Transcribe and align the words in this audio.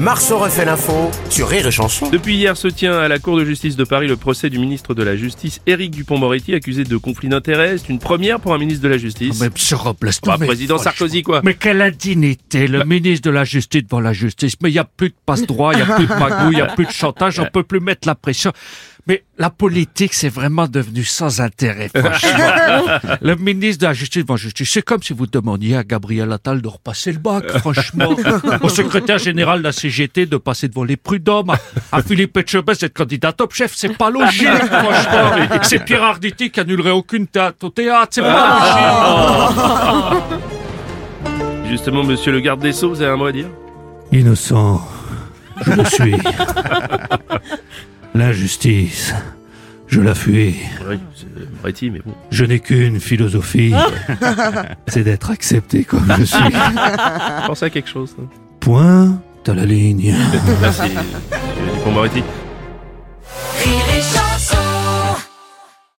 Marceau 0.00 0.38
refait 0.38 0.64
l'info 0.64 1.10
sur 1.28 1.48
Rire 1.48 1.66
et 1.66 1.70
Chanson. 1.72 2.08
Depuis 2.10 2.36
hier 2.36 2.56
se 2.56 2.68
tient 2.68 2.96
à 2.98 3.08
la 3.08 3.18
Cour 3.18 3.36
de 3.36 3.44
justice 3.44 3.74
de 3.74 3.82
Paris 3.82 4.06
le 4.06 4.16
procès 4.16 4.48
du 4.48 4.58
ministre 4.60 4.94
de 4.94 5.02
la 5.02 5.16
Justice 5.16 5.60
Éric 5.66 5.90
Dupont-Moretti 5.90 6.54
accusé 6.54 6.84
de 6.84 6.96
conflit 6.96 7.28
d'intérêts. 7.28 7.78
C'est 7.78 7.88
une 7.88 7.98
première 7.98 8.38
pour 8.38 8.54
un 8.54 8.58
ministre 8.58 8.82
de 8.84 8.88
la 8.88 8.96
Justice. 8.96 9.40
Mais 9.40 9.48
monsieur 9.50 9.74
Robles, 9.76 10.10
Bah, 10.24 10.36
président. 10.38 10.78
Sarkozy 10.78 11.24
quoi. 11.24 11.40
Mais 11.44 11.54
quelle 11.54 11.82
indignité, 11.82 12.68
le 12.68 12.84
ministre 12.84 13.28
de 13.28 13.34
la 13.34 13.42
Justice 13.44 13.82
devant 13.82 14.00
la 14.00 14.12
justice. 14.12 14.54
Mais 14.62 14.70
il 14.70 14.74
n'y 14.74 14.78
a 14.78 14.84
plus 14.84 15.08
de 15.08 15.14
passe-droit, 15.26 15.72
il 15.74 15.78
n'y 15.78 15.82
a 15.82 15.96
plus 15.96 16.06
de 16.06 16.14
magouille, 16.14 16.52
il 16.52 16.56
n'y 16.56 16.60
a 16.60 16.66
plus 16.66 16.86
de 16.86 16.92
chantage, 16.92 17.40
on 17.40 17.46
peut 17.46 17.64
plus 17.64 17.80
mettre 17.80 18.06
la 18.06 18.14
pression. 18.14 18.52
Mais 19.08 19.24
la 19.38 19.48
politique, 19.48 20.12
c'est 20.12 20.28
vraiment 20.28 20.68
devenu 20.68 21.02
sans 21.02 21.40
intérêt, 21.40 21.88
franchement. 21.88 23.16
le 23.22 23.36
ministre 23.36 23.80
de 23.80 23.86
la 23.86 23.94
Justice 23.94 24.22
devant 24.22 24.34
la 24.34 24.38
justice, 24.38 24.70
c'est 24.70 24.82
comme 24.82 25.02
si 25.02 25.14
vous 25.14 25.26
demandiez 25.26 25.76
à 25.76 25.82
Gabriel 25.82 26.30
Attal 26.30 26.60
de 26.60 26.68
repasser 26.68 27.12
le 27.12 27.18
bac, 27.18 27.50
franchement. 27.58 28.14
Au 28.62 28.68
secrétaire 28.68 29.16
général 29.16 29.60
de 29.60 29.64
la 29.64 29.72
CGT 29.72 30.26
de 30.26 30.36
passer 30.36 30.68
devant 30.68 30.84
les 30.84 30.98
prud'hommes, 30.98 31.48
à, 31.48 31.58
à 31.90 32.02
Philippe 32.02 32.36
Etchebest 32.36 32.82
d'être 32.82 32.92
candidat 32.92 33.32
top 33.32 33.54
chef, 33.54 33.72
c'est 33.74 33.96
pas 33.96 34.10
logique, 34.10 34.46
franchement. 34.66 35.58
C'est 35.62 35.82
Pierre 35.86 36.04
Arditi 36.04 36.50
qui 36.50 36.60
annulerait 36.60 36.90
aucune 36.90 37.26
théâtre 37.26 37.64
au 37.64 37.70
théâtre, 37.70 38.08
c'est 38.10 38.20
pas 38.20 40.18
logique. 40.20 41.70
Justement, 41.70 42.04
monsieur 42.04 42.32
le 42.32 42.40
garde 42.40 42.60
des 42.60 42.72
Sceaux, 42.72 42.90
vous 42.90 43.00
avez 43.00 43.12
un 43.12 43.16
mot 43.16 43.26
à 43.26 43.32
dire? 43.32 43.48
Innocent, 44.12 44.86
je 45.64 45.72
le 45.72 45.84
suis. 45.86 46.14
L'injustice, 48.14 49.14
je 49.86 50.00
la 50.00 50.14
fuis. 50.14 50.56
Oui, 50.88 50.98
c'est 51.14 51.26
Moretti, 51.60 51.90
mais 51.90 52.00
bon. 52.04 52.12
Je 52.30 52.44
n'ai 52.44 52.58
qu'une 52.60 53.00
philosophie, 53.00 53.72
c'est 54.88 55.04
d'être 55.04 55.30
accepté 55.30 55.84
comme 55.84 56.06
je 56.18 56.24
suis. 56.24 56.38
Pensez 57.46 57.66
à 57.66 57.70
quelque 57.70 57.88
chose. 57.88 58.14
hein. 58.20 58.24
Point 58.60 59.20
à 59.46 59.54
la 59.54 59.64
ligne. 59.64 60.14
Merci, 60.60 60.82
Dupont-Moretti. 61.74 62.22